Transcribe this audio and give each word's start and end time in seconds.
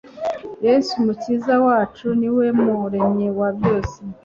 yesu 0.65 0.91
umukiza 1.01 1.53
wacu 1.65 2.07
ni 2.19 2.29
we 2.37 2.45
muremyi 2.61 3.27
wa 3.39 3.49
byose 3.57 3.97